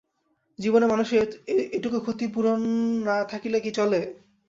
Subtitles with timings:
[0.59, 1.25] জীবনে মানুষের
[1.73, 2.59] এটুকু ক্ষতি পূরণ
[3.07, 4.01] না থাকিলে কি চলে!